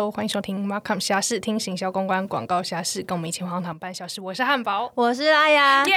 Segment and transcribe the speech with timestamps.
[0.00, 4.18] Hello，欢迎收听 Markham 侠士，听行销公关广告侠士，跟我们一起荒唐半小时。
[4.18, 5.94] 我是汉堡，我是阿雅，耶！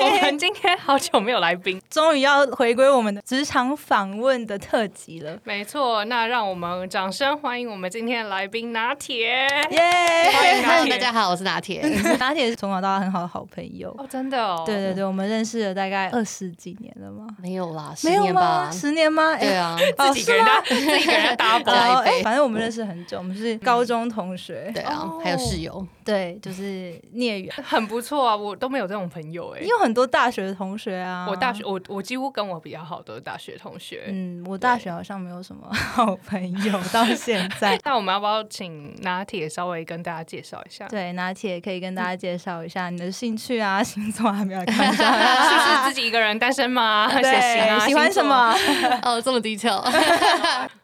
[0.00, 5.38] 我们今天好久没有来宾，终于要回归我们的职场访问的特辑了。
[5.44, 10.32] 没错，那让我们掌声欢迎我们今天的来宾拿铁，耶！
[10.32, 11.82] 欢迎拿铁，大家好，我是拿铁。
[12.18, 14.62] 拿铁是从小到大很好的好朋友哦，真的哦。
[14.64, 17.26] 对对对，我们认识了大概二十几年了吗？
[17.36, 18.70] 没有啦，没有吗？
[18.72, 19.36] 十年吗？
[19.36, 21.72] 对啊，自己给人家，自己给人家打包。
[21.98, 24.70] 哎，反正我们认识很久，我们是高中同学。
[24.74, 25.86] 对啊，还有室友。
[26.04, 28.34] 对，就是孽缘，很不错啊！
[28.34, 29.60] 我都没有这种朋友哎。
[29.60, 31.26] 你有很多大学的同学啊。
[31.28, 34.04] 我大学，我我几乎跟我比较好的大学同学。
[34.08, 37.78] 嗯，我大学好像没有什么好朋友 到现在。
[37.84, 40.88] 那我们要不要请拿铁稍微跟大家介绍一下？
[40.88, 45.12] 对，拿铁可以跟大家介绍一下你的兴趣啊， 星座还没有看一下，
[45.44, 47.06] 是不是自己一个人单身吗？
[47.20, 48.54] 对，喜欢什么？
[49.02, 49.84] 哦，这么低调。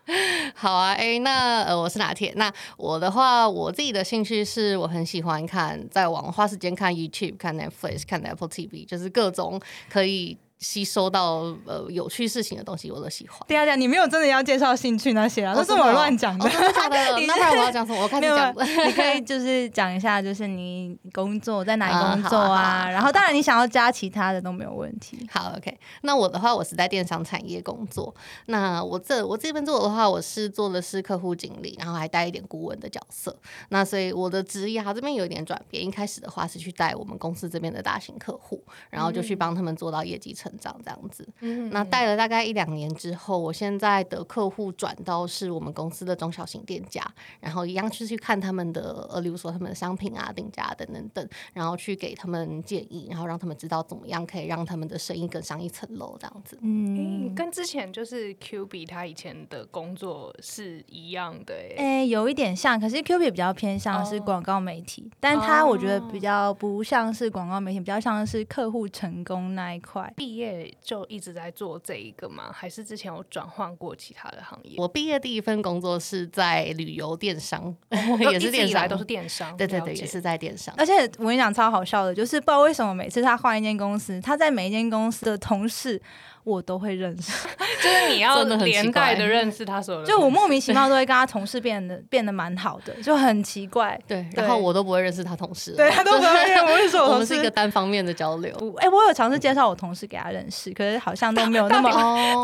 [0.54, 2.32] 好啊，哎，那呃，我是拿铁。
[2.36, 10.36] 那我的话，我自己的兴趣是我很喜欢看，在网花时间看 YouTube、看 Netflix、看 Apple TV，就是各种可以。
[10.64, 13.38] 吸收到呃有趣事情的东西，我都喜欢。
[13.46, 16.48] 对啊，对啊，你没有真的要介绍兴趣那些啊，都是我乱讲的。
[16.48, 16.58] 真
[16.90, 17.20] 的？
[17.26, 18.02] 那不然我要讲什么？
[18.02, 18.54] 我开始讲。
[18.88, 22.88] 你可以就是讲一下，就是你工作在哪里工作啊？
[22.90, 25.28] 然后当然你想要加其他的都没有问题。
[25.30, 25.78] 好，OK。
[26.00, 28.14] 那我的话，我是在电商产业工作。
[28.46, 33.36] 那我这我这边做的话，我是做的是客户经理，然后还带一点顾问的角色。
[33.68, 35.84] 那所以我的职业这边有一点转变。
[35.84, 40.50] 一开始的话是去带我们公司这边的大型客户，然后就去帮他们做到业绩成。
[40.58, 41.26] 长这样子，
[41.70, 47.04] 那带了大概一两年之后，我现在的客户转到是我们公司的中小型店家，
[47.40, 56.58] 然后一样去去看他们的呃，例如说他们的商品啊、定价等等等，然后去给他们建议，然后让他们知道怎么样可以让他们的生意更上一层楼这样子。
[56.62, 70.12] 嗯，跟之前就是 Q B 他以前的工作是一样的哎，有一点像，可是 Q B 比较偏向是广告媒体，但他我觉得比较不像是广告媒体，比较像是客户成功那一块。
[70.16, 70.43] 毕业。
[70.82, 72.50] 就一直在做这一个吗？
[72.52, 74.74] 还是之前有转换过其他的行业？
[74.78, 77.74] 我毕业第一份工作是在旅游电商，
[78.32, 79.56] 也是电商，都是电商。
[79.56, 80.74] 对对对，也是在电商。
[80.78, 86.00] 而且我跟你讲超好笑的，就是不知道为什么每次他换一间公司，他在每一间公司的同事。
[86.44, 87.32] 我都会认识，
[87.82, 93.98] 就是你要连带的认识他所有，就我莫名其妙都会跟他同事变得变得蛮好的， 就很奇怪。
[94.06, 96.96] 对，然后我都不会认识他同事，对他都不会 认识。
[96.98, 98.52] 我们是一个单方面的交流。
[98.78, 101.90] 哎，我有尝试介绍我同事给他认识，可是好像都没有那么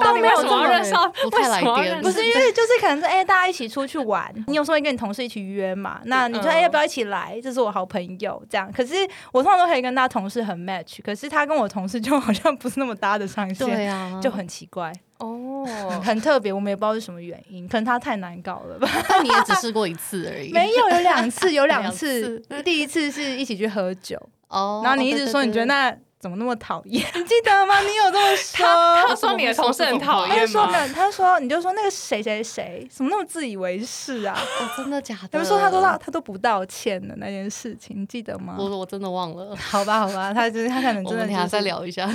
[0.02, 2.00] 都没有这么认识，不太来电。
[2.00, 6.00] 不是因为就是可能是哎，大家一起出去玩，你有时候会跟你同事一起约嘛？
[6.04, 7.38] 那你说哎，要不要一起来？
[7.42, 8.70] 这是我好朋友这样。
[8.72, 8.94] 可是
[9.32, 14.66] 我通常都可以跟他同事很 match，可是他跟我同事就好像不是那么搭得上线，对啊，就很奇。
[14.66, 15.66] 怪哦，
[16.02, 18.88] 很特别，我们也不知道是什么原因，可能他太难搞了吧？
[19.08, 24.16] 但你也只试过一次而已，没有，有两次，有两次， 第一次是一起去喝酒
[24.48, 25.94] 哦，然后你一直说你觉得那。
[26.20, 27.02] 怎么那么讨厌？
[27.16, 27.80] 你记得吗？
[27.80, 28.66] 你有这么说？
[29.08, 30.68] 他说你的同事很讨厌吗？
[30.94, 34.36] 他说，你就说那个谁谁谁，怎么那么自以为是啊？
[34.38, 35.28] 哦真的假的？
[35.32, 38.54] 他们说他都道他都不道歉的那件事情，你记得吗？
[38.58, 39.56] 我我真的忘了。
[39.56, 41.22] 好吧，好吧，他就是他可能真的。
[41.22, 42.06] 我们再聊一下。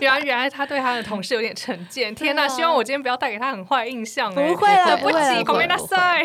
[0.00, 2.14] 原来原来他对他的同事有点成见。
[2.14, 2.46] 天哪！
[2.46, 4.32] 希望我今天不要带给他很坏印象。
[4.32, 6.24] 不会了，不起，旁边那塞。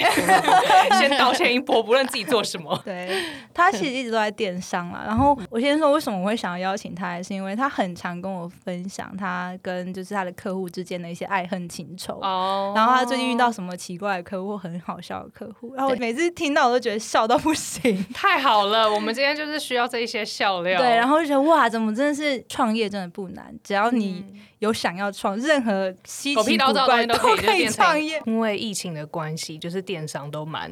[1.00, 2.80] 先道歉一波，不论自己做什么。
[2.86, 3.24] 对
[3.56, 5.04] 他其实一直都在电商啊。
[5.08, 6.11] 然后我先说为什么。
[6.20, 12.20] 我会想要邀请他，还是因为他很常跟我分享他跟就是他的客户之间的一些爱恨情仇。
[12.22, 12.74] 哦。
[12.76, 18.04] 然后他最近遇到什么奇怪的客户，很好笑的客户，然后我每次听到我都觉得笑到不行。
[18.14, 20.80] 太好了，我们今天就是需要这一些笑料。
[20.80, 24.26] 对，然后就觉得哇，怎么真的是创业真的不难，只要你
[24.62, 28.22] 有想要创，任何稀奇古怪都可以创业。
[28.26, 30.72] 因为疫情的关系，就是电商都蛮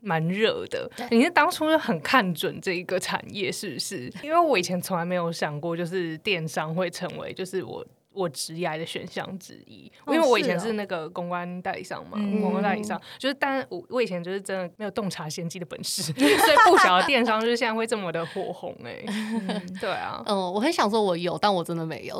[0.00, 0.88] 蛮热的。
[1.10, 4.10] 你是当初就很看准这一个产业，是不是？
[4.22, 4.76] 因为我以前。
[4.86, 7.84] 从来没有想过，就是电商会成为就是我。
[8.16, 19.04] 我职业的选项之一，因为我以前是那个公关代理商嘛，公关代理商就是，但我我以前就是真的没有洞察先机的本事， 所以不晓得电商就是现在会这么的火红哎，
[19.80, 22.16] 对啊，嗯，我很想说我有，但我真的没有，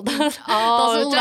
[0.46, 1.14] 哦， 都是误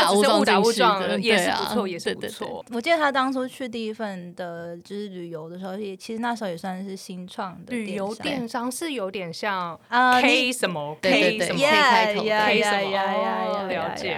[0.44, 2.64] 打误撞的，也是不错，也是不错。
[2.72, 14.16] 我记得他当初去第一份的就是旅游的时候，也其实那时候也算是新创的旅游电商，是有点像啊 K 什么 K 什么 K 开头 K 什么了解。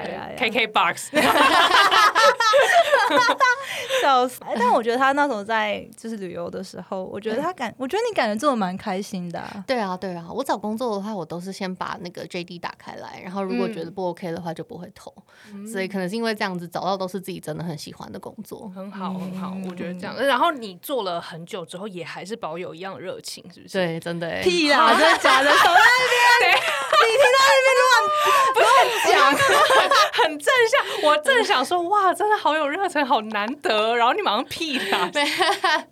[0.50, 1.10] KK Box，
[4.02, 4.40] 笑死！
[4.56, 9.42] 但我觉得他那时候在就是旅游的时候，我觉得他感，我觉得你感觉做的蛮开心的。
[9.66, 15.12] 对啊，对啊，我找工作的话，我都是先把那个 JD 打开来，然后如果觉得不 OK 的话，就不会投。
[15.70, 19.54] 所以可能是因为这样子找到都是自己真的很喜欢的工作，很好很好。
[19.68, 23.72] 我觉得这样，然后你做了很久之后，也还是保有一样热情，是不是？
[23.78, 24.28] 对，真的。
[24.42, 25.50] 屁啦，真的假的？
[25.50, 25.80] 从那
[26.40, 26.52] 边，
[27.08, 27.88] 你听到那边乱
[28.58, 28.66] 乱
[29.08, 29.12] 讲，
[30.24, 31.10] 很正向。
[31.10, 33.94] 我正想说，哇，真的好有热忱，好难得。
[33.96, 35.10] 然后你马上屁他。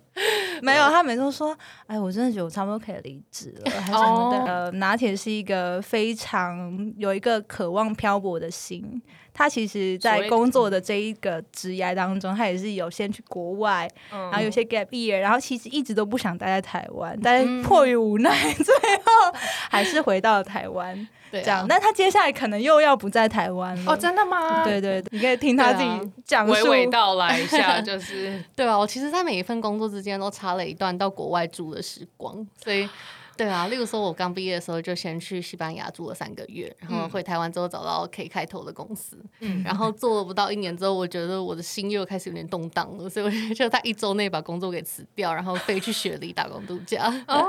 [0.63, 1.55] 没有，他每次都说
[1.85, 8.99] ：“哎，我真的觉得我差不多可以离职了，还是什么的。”呃，拿铁是一个非常有一个渴望漂泊的心。
[9.37, 19.39] 他其实，在工作的这一个职涯当中，他也是有先去国外，然后有些 gap year，然后其实一直都不想待在台湾，但是迫于无奈， 最后
[19.69, 21.07] 还是回到了台湾。
[21.29, 23.91] 这样，那他接下来可能又要不在台湾了。
[23.91, 24.63] 哦，真的吗？
[24.63, 32.89] 对对，你可以听他自己讲娓娓道来一下， 就是对啊，我其实，在每一份工作之间都插了一段到国外住的时光，所以。
[33.37, 47.05] 对啊，例如说，我刚毕业的时候就先去西班牙住了三个月，然后回台湾之后找到 K 开头的公司，嗯然后做了不到一年之后，我觉得我的心又开始有点动荡了，所以我就在一周内把工作给辞掉，然后飞去雪梨打工度假。
[47.27, 47.45] 哦，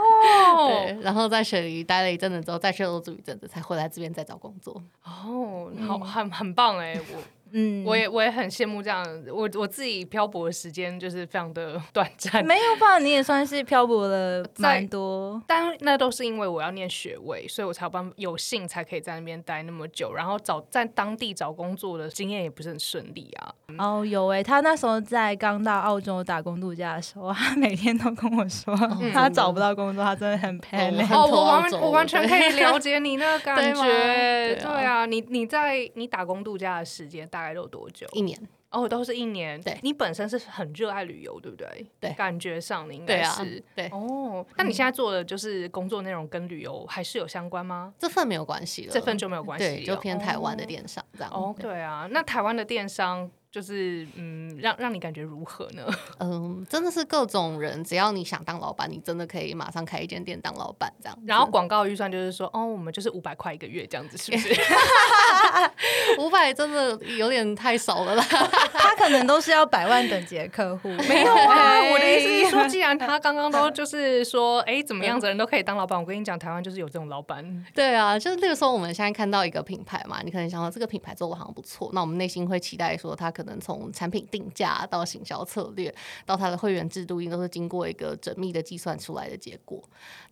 [0.69, 4.83] 对，然后在雪梨待了一阵子之后，再去欧洲住一阵子，才回来这边再找工作。
[5.05, 7.23] 哦，好，很很棒哎，我。
[7.53, 12.45] 嗯，我也我也很羡慕这样，我我自己漂泊的时间就是非常的短暂。
[12.45, 12.99] 没有吧？
[12.99, 20.13] 你也算是漂泊了蛮多，但那都是因为我要念学位，所以我才有办有幸才可以在那边待那么久。
[20.13, 23.53] 然后找在当地找工作的经验也不是很顺利啊。
[23.79, 28.77] 哦，有哎，他那时候在刚到澳洲打工度假的时候，他每天都跟我说
[29.13, 31.15] 他找不到工作，他真的很 panic。
[31.15, 34.57] 哦，我完我完全可以了解你那个感觉。
[34.59, 37.49] 对啊，你你在你打工度假的时间大。
[37.49, 38.07] 概都多久？
[38.13, 38.39] 一年
[38.71, 39.59] 哦，都是一年。
[39.63, 41.87] 对，你本身是很热爱旅游，对不对？
[41.99, 44.45] 对，感觉上你应该是对哦。
[44.57, 47.95] 那你现在做的就是工作内容跟旅游还是有相关吗？
[47.99, 51.31] 这份没有关系了，这份就没有关系，就偏台湾的电商这样。
[51.33, 53.31] 哦，对啊，那台湾的电商。
[53.51, 55.83] 就是嗯，让让你感觉如何呢？
[56.21, 61.19] 嗯，真的是各种人，只要你想当老板，你真的可以马上开一间店当老板这样。
[61.27, 64.55] 然后广告预算就是说，哦，我们就是五百块一个月这样子，是不是？
[66.21, 68.23] 五百真的有点太少了啦。
[68.73, 70.89] 他可能都是要百万等级的客户。
[71.09, 77.65] 没有啊，我的意思是说，既然他刚刚都就是说，哎，怎么样子人都可以当老板，我跟你讲，台湾就是有这种老板。
[77.75, 83.33] 对啊，就是那个时候我们现在看到一个品牌嘛，你可能想到这个品牌做的好像不错，那我们内心会期待说他。
[83.39, 85.95] 可能从产品定价到行销策略，
[86.27, 89.81] 到它的会员制度，应都是经过一个缜密的计算出来的结果。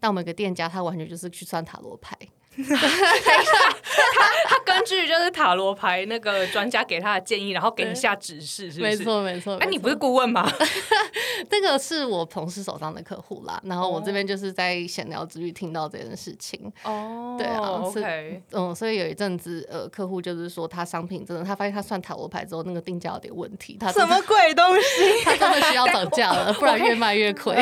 [0.01, 2.19] 但我们一个店家，他完全就是去算塔罗牌。
[2.67, 8.91] 他他根据就是塔罗牌那个专家给他的建议，然后给你下指示，是不是？
[8.91, 9.57] 没错没错。
[9.57, 10.51] 哎，你不是顾问吗？
[11.51, 13.61] 这个是我同事手上的客户啦。
[13.65, 16.73] 然后我这边就是在闲聊之余听到这件事情。
[16.85, 18.43] 哦，对啊，OK。
[18.53, 23.77] 嗯，所以有一阵子，呃，客户就是说他商品真的，他发现他算塔罗牌之后，那个定价有点问题。
[23.79, 25.25] 他什么鬼东西？
[25.25, 27.55] 他真的需要涨价了，不然越卖越亏。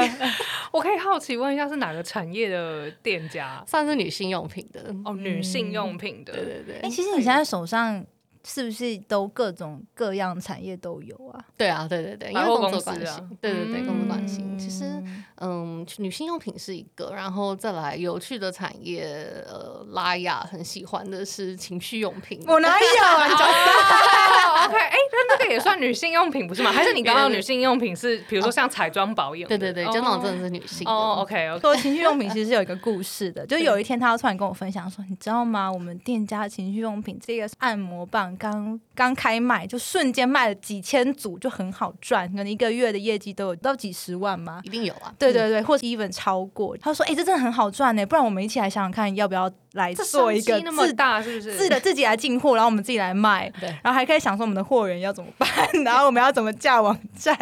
[0.70, 3.62] 我可以好奇问一下，是哪个产业的店家？
[3.66, 4.83] 算是女性用品的。
[5.04, 6.78] 哦，女性用品的，对对对。
[6.80, 8.04] 哎，其实你现在手上
[8.46, 11.42] 是不是都各种各样产业都有啊？
[11.56, 14.44] 对啊，对对对，因为工作关系，对对对，工作关系。
[14.58, 15.02] 其实，
[15.36, 22.42] 嗯，女性用品是一个，然后再来有趣的产业，呃，拉雅很喜欢的是情绪用品。
[22.46, 23.28] 我哪有啊
[24.66, 26.72] ？OK，哎，那那个也算女性用品不是吗？
[26.72, 29.48] 还是你刚刚女性用品是，比如说像彩妆保养？
[29.48, 30.86] 对对对，就那种真的是女性。
[30.88, 31.60] 哦，OK，OK。
[31.60, 35.70] 说 情趣用品其实是有一个故事的，就有一天他突然跟我分享说，你知道吗？
[35.70, 44.60] 我们店家情趣用品这个按摩棒刚刚开卖，就瞬间卖了几千组，就很好赚，可能一个月的业绩都有到几十万吗？
[44.64, 45.12] 一定有啊。
[45.18, 46.76] 对对对，或者 even 超过。
[46.78, 49.50] 他说，哎，这真的很好赚呢，不然我们一起来想想看，要不要？
[49.74, 51.56] 来做一个自大是不是？
[51.56, 55.48] 自的自己来进货，然后我们自己来卖，对，然后还可以想说我们的货源要怎么办，
[55.84, 57.36] 然后我们要怎么架网站，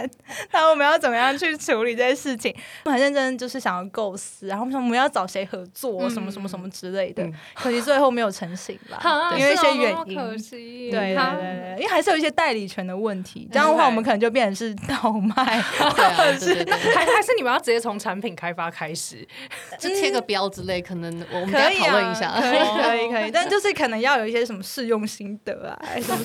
[0.50, 15.60] 然后我们要怎么样去处理这些事情，我很认真就是想要构思，然后说我们要找谁合作，什么什么什么之类的，可惜最后没有成型吧，因为一些原因，可惜，对对对，因为还是有一些代理权的问题，这样的话我们可能就变成是倒卖，
[16.16, 19.26] 或者是还还是你们要直接从产品开发开始，
[19.78, 22.21] 就贴个标之类，可能我们可以讨论一下。
[22.22, 25.78] 下，可以可以 可以，但就是可能要有一些什么试用心得啊。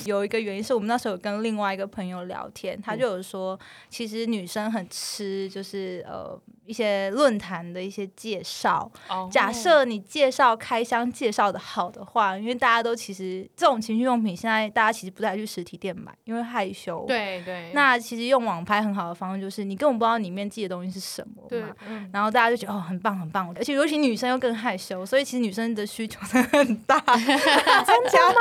[0.04, 6.38] 有一个原因是我们那时候有跟另外一个朋友聊天，他就有说，其实女生很吃就是呃。
[6.68, 8.92] 一些论坛的一些介绍，
[9.30, 17.06] 假设你介绍开箱介绍的好的话，因为大家都其实这种情趣用品现在大家其实不太去实体店买，因为害羞。
[17.08, 17.70] 对对。
[17.72, 21.74] 那其实用网拍很好的方式就是你根本不知道里面寄的东西是什么嘛，
[22.12, 26.98] 然后大家就觉得哦很棒很棒，而且尤其女生又更害羞，所以其实女生的需求真的很大。
[27.16, 28.34] 真假吗？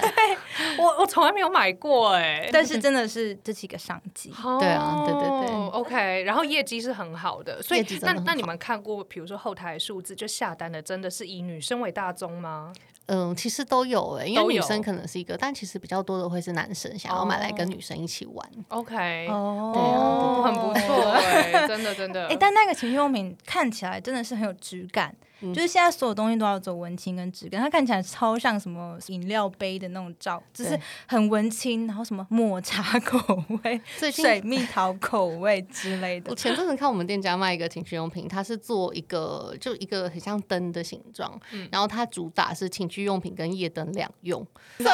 [0.00, 0.36] 对，
[0.78, 4.32] 我我从来没有买过哎，但是真的是这是一个商机。
[4.60, 7.60] 对啊，对对对，OK，然后业绩是很好的。
[8.02, 12.72] 那那你们看过，比如说后台数字，就下单的真的是以女生为大宗吗？
[13.06, 18.48] 嗯，其实都有诶，因为女生可能是一个，但其实比较多的会是男生想要买来跟女生一起玩。
[18.68, 22.28] OK，哦，对啊，很不错哎，真的真的。
[22.30, 25.14] 哎，但那个情趣用品看起来真的是很有质感。
[25.54, 33.80] 就是现在所有东西都要走文青跟质感，它看起来超像什么饮料杯的那种照，就是很文青，然后什么抹茶口味、
[34.12, 36.30] 水蜜桃口味之类的。
[36.30, 44.46] 我前阵子看我们店家卖一个情趣用品，它是做一个就一个很像灯的形状，然后它主打是情趣用品跟夜灯两用。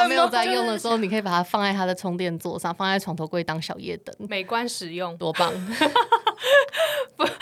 [0.09, 5.53] 没有在用的时候，你可以把它放在它的充电座上，放在床头柜当小夜灯，美观实用，多棒！
[7.17, 7.25] 不，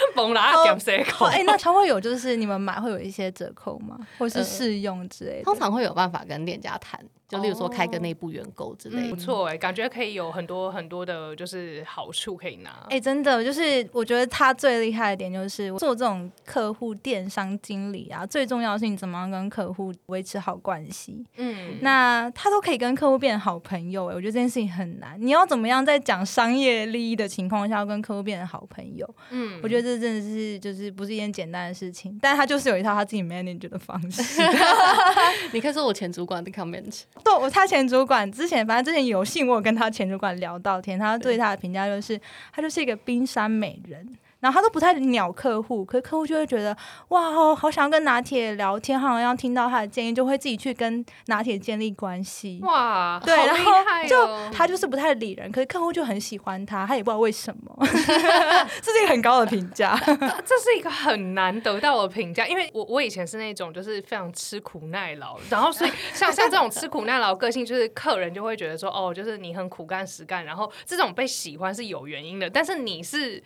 [1.27, 3.99] 哎，那常会有就是你们买会有一些折扣吗？
[4.19, 5.45] 或是试用之类的？
[5.45, 6.99] 通常会有办法跟店家谈。
[7.29, 12.87] 就例如说开个内部员购之类的，不错哎，感觉可以有很多很多的，就是好处可以拿。
[12.89, 21.25] 哎，真的，就是我觉得他最厉害的点就是做这种客户电商经理啊，最重要的是你怎么样跟客户维持好关系。
[21.37, 25.17] 嗯，那他都可以跟客户变好朋友哎，我觉得这件事情很难。
[25.21, 29.09] 你要怎么样在讲商业利益的情况下跟客户变成好朋友？
[29.31, 34.43] 嗯，我觉得这真的是就是不是一件简单的事情，但他就是有一套他自己 manage 的方式。
[35.53, 36.77] 你可以说我前主管的 comment。
[37.25, 42.21] 对，我他前主管之前，反正之前有幸我有跟他前主管聊到天，他对他的评价就是，
[42.53, 44.07] 他就是一个冰山美人。
[44.41, 46.77] 然后他都不太鸟客户，可是客户就会觉得
[47.09, 52.61] 哇，好想要跟拿铁聊天，好像要听到他的建议，就会自己去跟拿铁建立关系。
[52.63, 53.73] 哇，对，然后
[54.09, 57.75] 就他就是不太理人，可是客户就很喜欢他，他也不知道为什么，
[58.83, 59.99] 这是一个很高的评价，
[60.45, 73.43] 这是一个很难得到的评价，因为我我以前是那种就是非常吃苦耐劳，然后所以 像像这种吃苦耐劳个性，就是客人就会觉得说哦，就是你很苦干实干，然后这种被喜欢是有原因的，但是你是。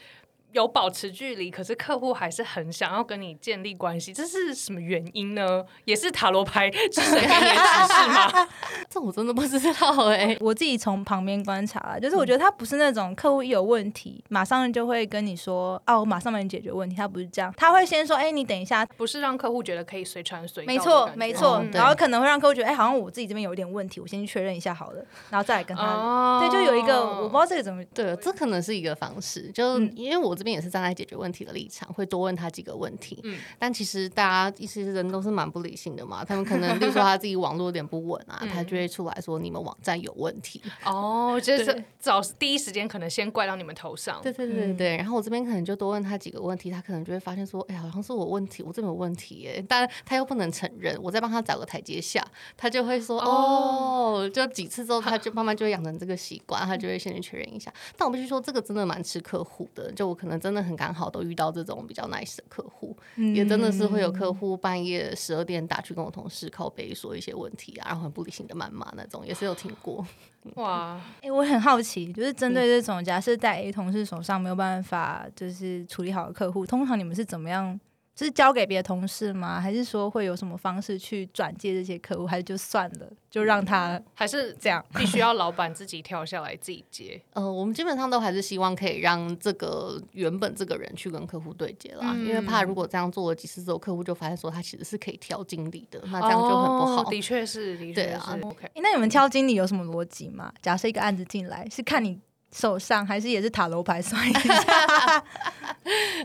[0.52, 5.64] 有保持距离，可是客户还是很想要跟你建立关系，这是什么原因呢？
[5.85, 8.49] 也是塔罗牌神给你的指示吗？
[8.90, 16.97] 这我真的不知道哎， 我自己从旁边观察了，就是我觉得他不是那种客户一有问题，马上就会跟你说啊，我马上帮你解决问题。
[16.97, 26.40] 他不是这样，他会先说，哎，你等一下，不是让客户觉得可以随传随没错，没错，然后可能会让客户觉得，哎，好像我自己这边有一点问题，我先去确认一下好了，然后再来跟他。
[26.40, 30.37] 对，就有一个我不知道这个怎么，对，这可能是一个方式，就因为我。
[30.40, 33.20] 这边也是站在解决问题的立场，会多问他几个问题。
[33.25, 40.62] 嗯，但其实大家一些人都是蛮不理性的嘛， 他们可能，例如说他自己网络有点不稳啊，他就会出来说你们网站有问题。
[40.87, 44.18] 哦，就是早第一时间可能先怪到你们头上。
[44.23, 44.97] 对对对对。
[44.97, 49.62] 然后我这边可能就多问他几个问题，他可能就会发现说，哎，好像是我问题，我这边有问题耶。
[49.68, 57.70] 但他又不能承认，我再帮他找个台阶下，他就会说，哦，就几次之后，他就慢慢就会养成这个习惯，他就会先去确认一下。
[57.99, 60.29] 但我必须说，这个真的蛮吃客户的，就我可能。
[60.30, 62.96] 可能真的很刚好都遇到这种比较 nice 的客户，
[63.34, 70.06] 也真的是会有客户半夜十二点打去跟我同事靠背说一些问题啊，然后很不理性的谩骂那种，也是有听过。
[70.54, 77.80] 哇，哎，我很好奇，就是针对这种假设在 A 同事手上没有办法就是处理好的客户，通常你们是怎么样？
[78.25, 79.61] 是交给别的同事吗？
[79.61, 82.27] 还是说会有什么方式去转接这些客户？
[82.27, 84.85] 还是就算了，就让他还是这样？
[84.95, 87.21] 必须要老板自己跳下来自己接？
[87.33, 97.05] 呃，我们基本上都还是希望可以让这个原本这个人去跟客户对接啦，因为怕如果这样做了几次之后，客户就发现说他其实是可以挑经理的，那这样就很不好。
[97.05, 98.41] 的确是，的确是。
[98.43, 100.53] OK，那你们挑经理有什么逻辑吗？
[100.61, 102.21] 假设一个案子进来，是看你。
[102.52, 105.25] 手上还是也是塔罗牌算一下，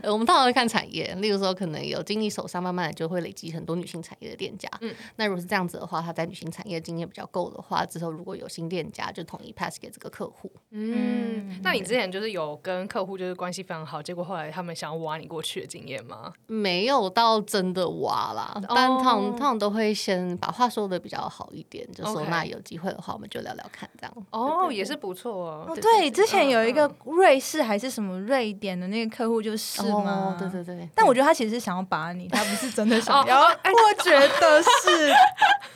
[0.04, 16.32] 我们通常会看产业，例如说可能有经理手上慢慢的就会累积很多女性产业的店家，嗯，那如果是这样子的话，他在女性产业经验比较够的话，之后如果有新店家就统一 pass 给这个客户，嗯，那你之前就是有跟客户就是关系非常好，结果后来他们想要挖你过去的经验吗？
[16.46, 24.26] 没有到真的挖啦，但通常通常都会先把话说的比较好一点，就说那有机会的话我们就聊聊看这样。
[24.30, 25.78] 哦，也是不错哦。
[25.80, 30.34] 对，之前有一个瑞士还是什么瑞典的那个客户就是吗？
[30.38, 30.88] 对对对。
[30.94, 33.42] 但我觉得他其实是想要把你，他不是真的想要。
[33.42, 35.12] 我觉得是。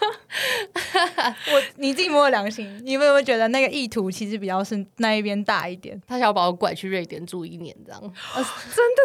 [1.53, 6.01] 我你自己摸良心，你有没有觉得那个意图其实比较是那一边大一点？
[6.07, 8.01] 他想要把我拐去瑞典住一年，这样？
[8.01, 8.15] 真的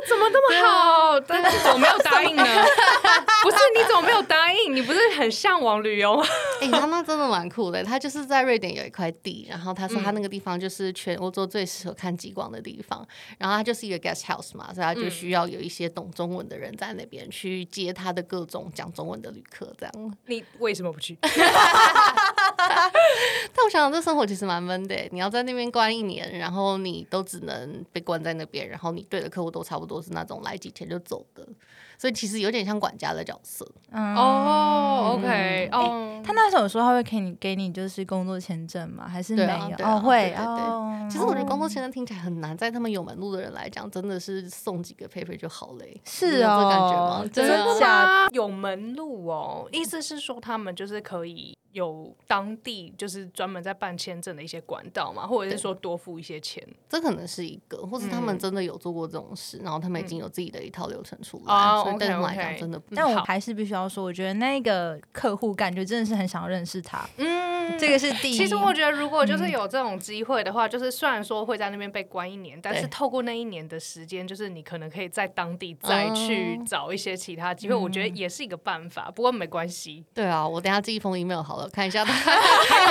[0.08, 1.20] 怎么那么好？
[1.28, 2.44] 但是怎么没有答应呢？
[3.44, 4.74] 不是你怎么没有答应？
[4.74, 6.24] 你不是很向往旅游吗？
[6.62, 7.84] 哎，他那真的蛮酷的。
[7.84, 13.06] 他就是在瑞典有一块地，然后他说他那个地方就是全欧洲最适合看极光的地方。
[13.38, 20.18] 然后它就是一个 guest house 嘛，所以它就需要有一些懂中文的人在那边去接他的各种讲中文的旅客，这样。
[20.28, 21.18] 你为什么不去？
[23.54, 24.96] 但我想想，这生活其实蛮闷的。
[25.12, 31.48] 你要在那边关一年，然后你都只能被关在那边，然后你对的客户都差不多是那种来几天就走的。
[31.98, 33.66] 所以其实有点像管家的角色。
[33.92, 39.08] 哦，OK，哦，他那时候有说他会给你给你就是工作签证吗？
[39.08, 39.86] 还是没有？
[39.86, 40.34] 哦，会。
[40.34, 46.02] 哦，其实我觉得工作签证听起来很难，在他们有门路的人来讲，真的是送几个 paper 就好嘞。
[46.04, 47.26] 是哦，感觉吗？
[47.32, 48.28] 真的假？
[48.32, 51.58] 有门路哦，意思是说他们就是可以。
[51.76, 62.82] 有当地就是专门在办签证的一些管道嘛，或者是说多付一些钱，这可能是一个，或者他们真的有做过这种事，然后他们已经有自己的一套流程出来，所以对他们来讲真的。
[62.96, 67.06] 但我还是必须要说，我觉得那个客户感觉真的是很想要认识他。
[67.18, 68.34] 嗯，这个是第一。
[68.34, 79.12] 其实我觉得，如果就是有这种机会的话，就是虽然说会在那边被关一年，但是透过那一年的时间，就是你可能可以在当地再去找一些其他机会，我觉得也是一个办法。
[79.12, 80.06] 不过没关系。
[80.14, 81.65] 对啊，我等下寄一封 email 好了。
[81.74, 82.14] 看一下他。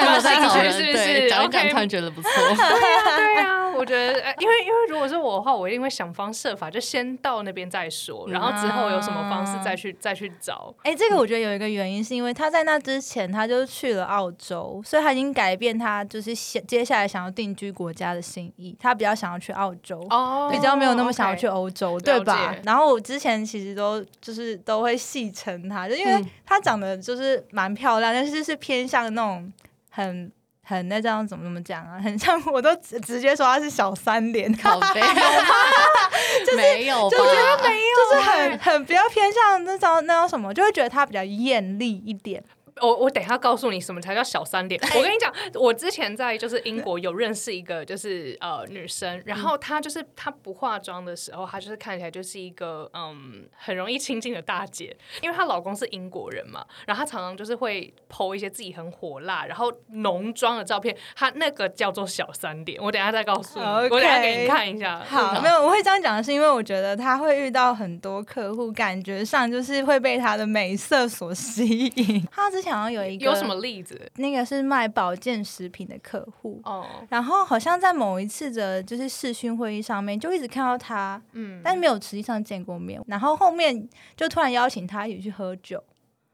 [0.00, 2.30] 有没有在找人，对，讲一讲，突然觉得不错。
[2.34, 10.74] 对啊，对啊，我觉得，因为因为如果是我的话，我一定会想方设法，就先到那边再说，然后之后有什么方式再去再去找。
[10.82, 22.54] 哎，这个我觉得有一个原因，是因为他在那之前他就去了澳洲，所以他已经改变他就是接下来想要定居国家的心意，他比较想要去澳洲，哦，比较没有那么想要去欧洲，对吧？
[22.64, 29.04] 然后我之前其实都就是都会戏称他，就因为他长得就是蛮漂亮，但是是偏向。
[29.14, 29.52] 那种
[29.90, 30.32] 很
[30.64, 32.00] 很那张怎么怎么讲啊？
[32.02, 35.00] 很像我都直直接说他是小三脸， 好悲，
[36.44, 42.42] 就是没有，就觉得没有，就是很很比较偏向那张那张什么，就会觉得他比较艳丽一点。
[42.80, 44.80] 我我等一下告诉你什么才叫小三脸。
[44.96, 62.82] 我跟你讲，我之前在就是英国有认识一个就是呃女生，然后她就是她不化妆的时候，她就是看起来就是一个嗯很容易亲近的大姐，因为她老公是英国人嘛，然后她常常就是会 po 一些自己很火辣然后浓妆的照片，她那个叫做小三脸。
[62.82, 64.98] 我等下再告诉你，我等下给你看一下。
[65.08, 72.26] 好，没有，我会这样讲的是因为我觉得她会遇到很多客户，感觉上就是会被她的美色所吸引。
[72.32, 74.10] 她之想要有一个有什么例子？
[74.16, 85.82] 那个是卖保健食品的客户哦，然后好像在某一次的就是视讯会议上面，就一直看到他，嗯，但是没有实际上见过面，然后后面就突然邀请他一起去喝酒。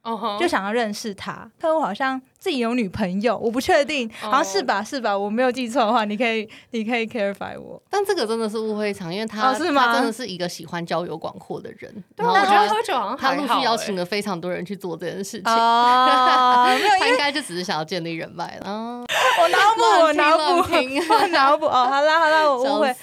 [0.03, 1.49] 哦，就想要认识他。
[1.61, 4.83] 客户好像自己有女朋友，我不确定，好像是吧？
[4.83, 5.17] 是吧？
[5.17, 7.81] 我没有记错的话，你可以，你可以 clarify 我。
[7.91, 9.93] 但这个真的是误会场，因为他是吗？
[9.93, 11.93] 真的是一个喜欢交友广阔的人。
[12.17, 15.43] 对，我觉得喝酒好像他陆续邀请了非常多人去做这件事情。
[15.45, 16.77] 他
[17.09, 19.05] 应该就只是想要建立人脉了。
[19.39, 21.67] 我脑补，我脑补，我脑补。
[21.67, 22.97] 哦，好啦，好啦，我误会，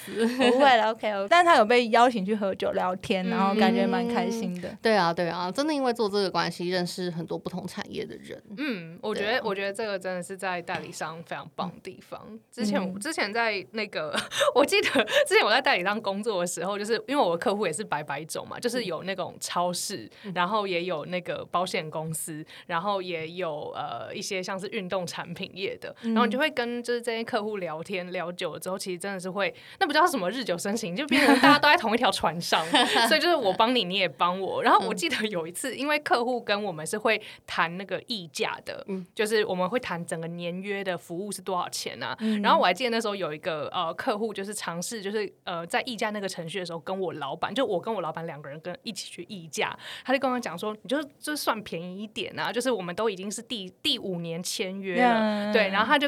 [0.50, 0.90] 误会了。
[0.90, 4.68] OK，但是他有被邀请去喝酒聊天，然后感觉蛮开心的。
[4.82, 8.42] 对啊，对啊，真的因为做这个关系认识很多不同产业的人。
[8.56, 12.20] 嗯，我觉得，我觉得这个真的是在代理商非常棒的地方。
[12.50, 14.14] 之前，之前在那个，
[14.54, 14.88] 我记得
[15.26, 26.28] 之前我在代理商工作的时候，就是因为我的客户也是白白种嘛，就是有那种超市，然后也有那个保险公司，然后也有呃一些像是运动产品业的，然后。
[26.28, 32.62] 你就会跟就是这些客户聊天聊久了之后，其实真的是会，那不叫什么日久生情，就变成大家都在同一条船上，
[33.08, 34.62] 所以就是我帮你，你也帮我。
[34.62, 42.14] 然后我记得有一次，因为客户跟我们是会谈那个议价的，就是我们会谈整个年约的服务是多少钱啊。
[42.42, 56.07] 然后我还记得那时候有一个呃客户，就是尝试就是呃在议价那个程序的时候，跟我老板，就我跟我老板两个人跟一起去议价，他就跟我讲说，你就就算便宜一点啊，就是我们都已经是第第五年签约了，对，然后他就。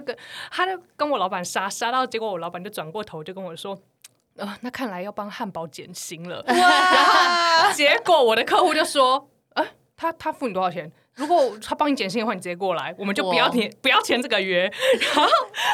[0.51, 3.79] 他就跟我老板杀杀到，结果我老板就转过头就跟我说
[4.37, 10.91] ：“呃，那看来要帮汉堡减薪了。”然后结果我的客户就说：“哎，他他付你多少钱？
[11.15, 14.63] 如果他帮你减薪的话，你直接过来，我们就不要填不要签这个约。
[14.63, 15.31] 然后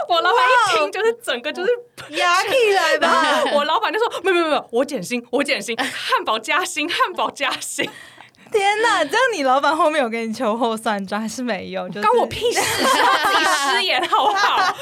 [0.08, 1.70] 我老板一听，就是整个就是
[2.16, 3.44] 压起来吧。
[3.54, 7.88] 我老板就说：没有没有没有，我减薪，我减薪，汉堡加薪，汉堡加薪。
[8.52, 9.04] 天哪！
[9.04, 11.88] 这样你老板后面有跟你秋后算账还是没有？
[11.88, 12.60] 就关我屁事！
[12.60, 14.56] 自己失言好不好？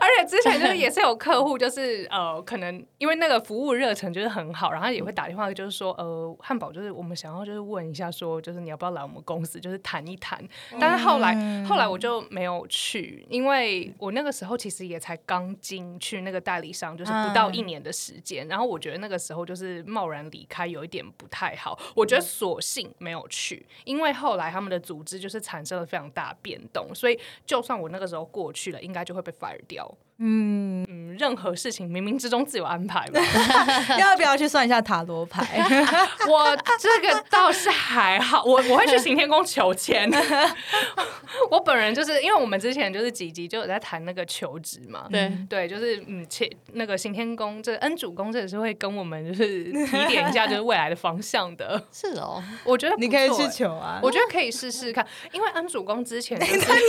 [0.00, 10.42] 而且之前就是也是有客户，就是呃，可能因为那个服务热忱就是很好，然后也会打电话，就是说呃，汉堡就是我们想要就是问一下，说就是你要不要来我们公司，就是谈一谈。
[10.80, 18.46] 但是后来后来我就没有去，因为我那个时候其实也才刚进去那个代理商，就是不到一年的时间。
[18.48, 21.78] 然后我觉得那个时候就是贸然离开，有一点不太好。
[21.94, 29.92] 我觉得索性没有去，因为后来他们的组织就是产生了非常大变动，所以就算我那个时候过去了，应该就会被 fire 掉。
[30.24, 33.20] 嗯嗯，任何事情冥冥之中自有安排吧。
[33.98, 35.44] 要不要去算一下塔罗牌？
[36.28, 40.08] 我这个倒是还好，我我会去行天宫求签。
[41.50, 45.06] 我本人就是因为我们之前就是几集就有在谈那个求职嘛。
[45.10, 51.82] 对对，就是嗯，切那个行天宫这恩主公这也是会跟我们就是提点一下，就是未来的方向的。
[51.90, 56.44] 是哦，我觉得你可以去求啊，我觉得可以试试看，因为恩主公之前，你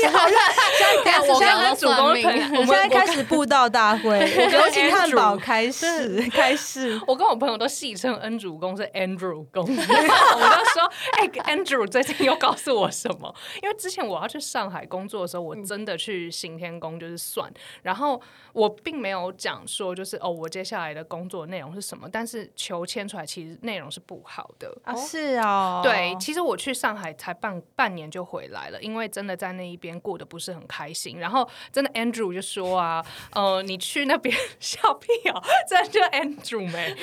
[0.07, 0.37] 好像
[0.77, 3.22] 现在我跟恩主公，我们现在开始。
[3.25, 4.19] 布道大会，
[4.51, 6.99] 有请汉堡开始开始。
[7.07, 13.33] 我跟我朋友都戏称恩主公是 Andrew 公， 我就说，哎，Andrew 最近又告诉我什么？
[13.61, 18.21] 因为之前我要去上海工作的时候，我真的去行天宫就是算，然后
[18.53, 33.03] 我并没有讲说就是哦，我接下来的工作内容是什么，但是求签出来其实内容是不好的啊，是哦，对，其实我去上海才半半年就回来了，因为真的在那一边过得不是很开心，然后真的 Andrew 就说啊。
[33.33, 36.95] 呃，你去那边 笑屁哦，这叫 Andrew 没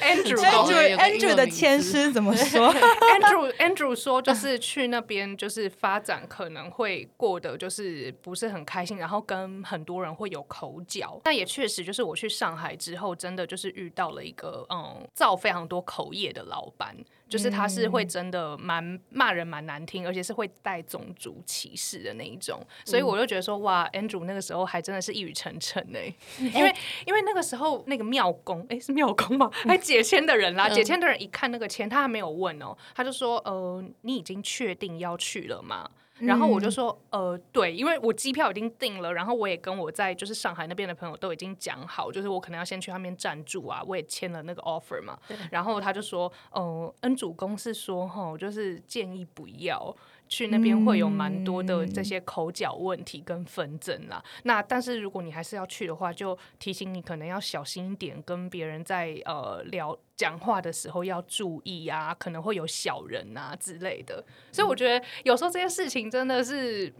[0.00, 11.20] ？Andrew，Andrew 的签诗怎么说？Andrew Andrew 说，就是去那边就是发展，可能会过得就是不是很开心，然后跟很多人会有口角。
[11.24, 16.96] 那也确实，就是我去上海之后，真的就是遇到了一个嗯造非常多口业的老板。
[17.30, 26.74] 就是他是会真的蛮骂人蛮难听，而且是会带种族歧视的那一种，所以我就觉得说哇，Andrew 那个时候还真的是一语成谶哎，因为
[27.06, 29.48] 因为那个时候那个庙公哎是庙公吗？
[29.52, 35.88] 还解签的人啦，解签的人一看那个签，他还没有问哦，他就说呃你已经确定要去了吗？
[36.20, 45.18] 然后我就说，呃，对，因为我机票已经订了，然后我也跟我在就是上海那边的朋友都已经讲好，就是我可能要先去那边暂住啊，我也签了那个 offer 嘛。
[45.50, 49.94] 然后他就说，呃，恩主公是说，哈，就是建议不要。
[50.30, 54.22] 去那边会有蛮多的这些口角问题跟纷争啦。
[54.44, 64.24] 那但是如果你还是要去的话，就提醒你可能要小心一点，跟别人在呃聊讲话的时候要注意啊，可能会有小人啊之类的。
[64.52, 66.94] 所以我觉得有时候这些事情真的是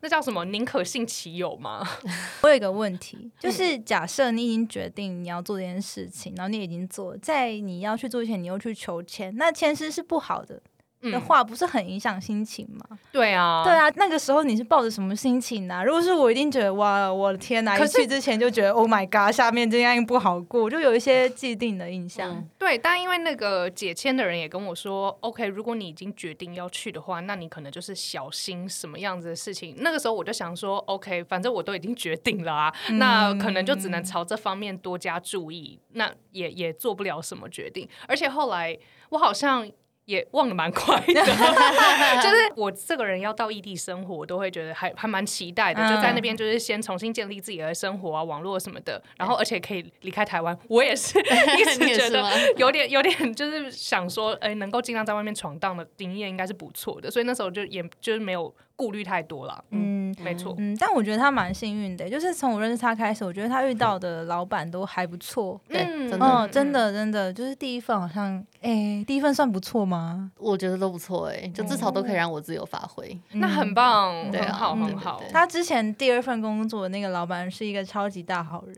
[0.00, 0.44] 那叫什么？
[0.44, 1.84] 宁可信其有吗？
[2.42, 10.62] 我有一个问题，就是假设你已经决定你要做这件事情，然后你已经做，在你要去做之前，你又去求签，那签师是不好的。
[11.02, 12.98] 的话不是很影响心情吗？
[13.10, 15.82] 对啊，对啊，那个时候你是抱着什么心情呢？
[15.84, 17.78] 如果是我，一定觉得哇，我的天哪！
[17.78, 22.46] 一去之前就觉得 Oh my God，下面这样不好过，就有一些既定的印象。
[22.58, 29.74] 对，但因为那个解签的人也跟我说，OK，如果你已经决定要去的话，那你可能就是小心什么样子的事情。
[29.78, 35.78] 那个时候我就想说，OK，反正我都已经决定了啊，那可能就只能朝这方面多加注意。
[35.92, 38.76] 那也也做不了什么决定，而且后来
[39.08, 39.66] 我好像。
[40.10, 45.80] 也忘得蛮快的， 就是我这个人要到异地生活，我都会觉得还还蛮期待的。
[45.88, 50.58] 就在那边，就是先重新建立自己的生活啊，网络什么的，然后而且可以离开台湾。
[50.68, 51.20] 我也是
[51.58, 57.08] 一直觉得有点有点，就是想说，哎，能够尽量在外面闯荡的经验应该是不错的。
[57.08, 58.52] 所以那时候就也就是没有。
[58.80, 70.32] 顾虑太多了，嗯，没错，嗯，但我觉得他蛮幸运的，就是从我认识他开始，我觉得他遇到的老板都还不错，对，真的，真的，真的，就是第一份好像，哎，第一份算不错吗？
[70.38, 75.22] 我觉得都不错，哎，就至少都可以让我自由发挥，那很棒，对，好，很好。
[75.30, 78.74] 他之前第二份工作的那个老板是一个超级大好人。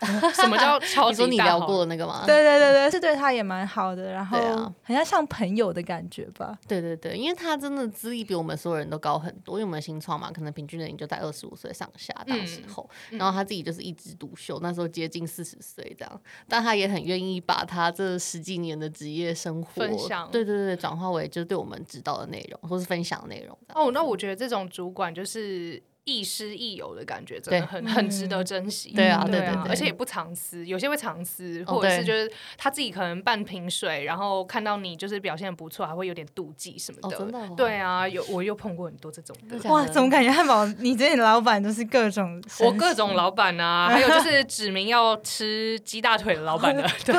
[0.34, 1.24] 什么叫超级？
[1.26, 2.24] 你聊过的那个吗？
[2.26, 4.38] 对对对对，是对他也蛮好的，然后
[4.82, 6.58] 好像像朋友的感觉吧。
[6.68, 23.58] 对对对，因为他真的资历比我们所有人都高很多，因为我们新创嘛，可能平均年龄就在二十五岁上下，当时候，然后他自己就是一枝独秀，那时候接近四十岁这样，但他也很愿意把他这十几年的职业生活分享，对对对，转化为就是对我们指导的内容或是分享的内容。
[23.74, 25.82] 哦，那我觉得这种主管就是。
[26.06, 28.92] 亦师亦友的感觉，真的很很值得珍惜。
[28.94, 37.16] 对啊，对啊，而且也不藏私，有些会藏私，或者是就是他自己可能半瓶水，然后看到你就是表现不错，还会有点妒忌什么的。
[37.16, 37.48] 真的？
[37.56, 39.68] 对啊，有我又碰过很多这种的。
[39.68, 42.40] 哇，怎么感觉汉堡你这里的老板都是各种？
[42.60, 46.88] 我各种老板啊， 还有就是指明要吃鸡大腿的老板的。
[47.04, 47.14] 对，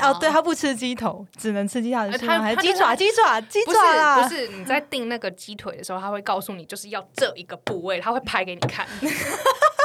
[0.00, 4.20] 哦，对他不吃鸡头，只能吃鸡大腿，他还鸡爪、鸡爪、鸡爪啦。
[4.20, 8.20] 不是你在订那个鸡腿的时候，他会告诉你就是要这一个部位，他会。
[8.32, 8.86] 拍给你看。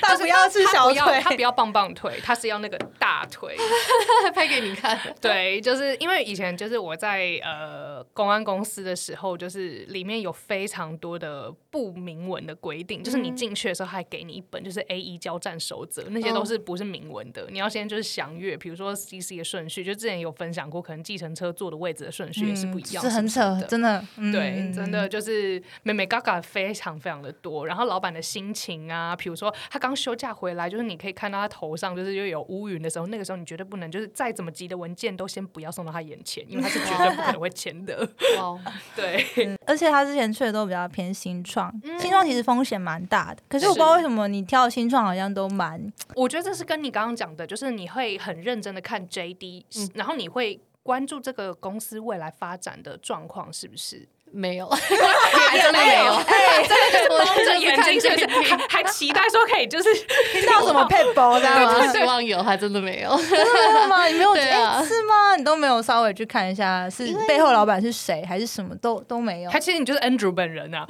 [0.00, 3.56] 他不要吃小腿，他不要棒棒腿，他是要那个大腿。
[4.34, 4.98] 拍给你看。
[5.20, 29.92] 对，就是因为以前就是我在呃公安公司的时候，就是里面有非常多的不明文的规定，就是你进去的时候还给你一本就是 A 一交战守则，那些都是不是明文的，你要先就是详阅，比如说 C C 的顺序，就之前有分享过，可能计程车坐的位置的顺序也是不一样，是很扯，真的，对，真的就是美美嘎嘎非常非常的多，然后老板的心情啊，比如说他刚。
[30.02, 38.08] 休假回来，就是你可以看到他头上就是又有乌云的时候，那个时候你绝对不能，就是再怎么急的文件都先不要送到他眼前，因为他是绝对不可能会签的。
[38.40, 38.58] 哦，
[38.96, 43.40] 对，而且他之前去的都比较偏新创，新创其实风险蛮大的。
[43.48, 45.80] 可是我不知道为什么你挑新创好像都蛮，
[46.16, 54.08] 我觉得这是跟你刚刚讲的，就是你会很认真的看 JD，然后你会关注这个公司未来发展的状况是不是？
[54.32, 56.16] 没有，还真的没有，
[56.68, 59.94] 真的是蒙着眼睛，就是还还期待说可以，就是
[60.32, 61.92] 听到什么配包的吗？
[61.92, 63.38] 希望有，还真的没有，真
[63.82, 64.06] 的吗？
[64.08, 64.32] 你没有？
[64.32, 65.36] 哎，是吗？
[65.36, 69.50] 你都没有稍微去看一下，是背后老板是谁，还是什么都都没有？
[69.50, 70.86] 他其实你就是 Andrew 本人啊。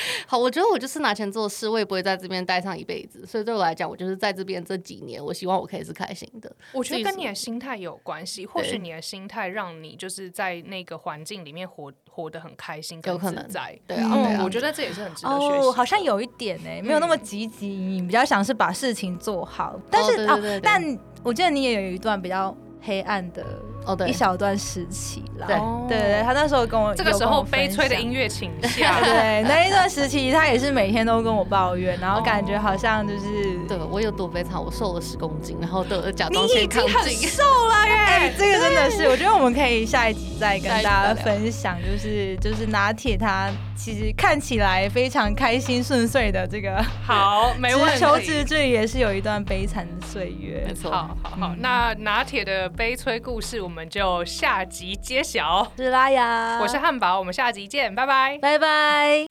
[0.26, 6.54] 好，我觉得我就是拿钱做事，我也不会在这边待上一辈子，所以对我来讲，我就是在这边这几年，我希望我可以是开心的。
[6.72, 14.42] 我觉得跟你的心态有关系，或许你的心态让你就是在那个环境里面活活得很开心，有可能在对啊。
[14.42, 15.70] 我觉得这也是很值得学习。
[15.72, 19.80] 好像有一点呢，没有那么积极，你比较想是把事情做好。
[19.90, 23.44] 但是啊，但我记得你也有一段比较黑暗的。
[23.84, 25.46] 哦，对，一小段时期啦，
[25.88, 53.67] 对对对，他那时候跟我这个时候悲催的音乐倾向， 对，那一段时期他也是每天都跟我抱怨，然后感觉好像就是，对我有多悲惨，我瘦了十公斤，然后得了甲状腺亢进，瘦了耶，这个真的是，我觉得我们可以下一集再跟大家分享，就是就是拿铁他其实看起来非常开心顺遂的这个，好，没问题，求职这里也是有一段悲惨的岁月，没错，好好好，那拿铁的悲催故事。
[53.68, 55.70] 我们就下集揭晓。
[55.76, 59.27] 是拉雅，我是汉堡，我们下集见，拜拜，拜拜。